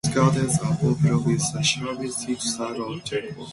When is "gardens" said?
0.15-0.59